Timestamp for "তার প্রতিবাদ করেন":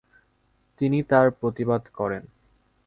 1.03-2.23